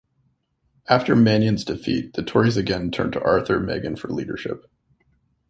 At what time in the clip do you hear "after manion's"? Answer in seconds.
0.89-1.63